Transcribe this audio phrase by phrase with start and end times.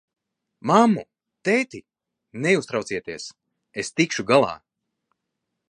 [0.69, 1.03] Mammu,
[1.49, 1.81] tēti,
[2.47, 3.29] neuztraucieties,
[3.83, 4.57] es tikšu galā!